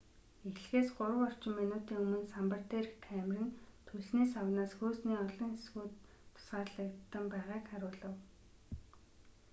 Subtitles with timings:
[0.47, 3.55] эхлэхээс 3 орчим минутын өмнө самбар дээрх камер нь
[3.87, 5.91] түлшний савнаас хөөсний олон хэсгүүд
[6.33, 8.15] тусгаарлагдан байгааг харуулав